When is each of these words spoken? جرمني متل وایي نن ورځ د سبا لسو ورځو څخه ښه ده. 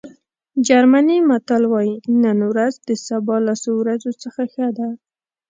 جرمني 0.67 1.17
متل 1.29 1.63
وایي 1.73 1.93
نن 2.23 2.39
ورځ 2.51 2.73
د 2.87 2.89
سبا 3.07 3.35
لسو 3.47 3.71
ورځو 3.81 4.11
څخه 4.23 4.41
ښه 4.53 4.67
ده. 4.77 4.89